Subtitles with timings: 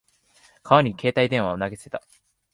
[0.63, 2.01] 川に携帯電話を投げ捨てた。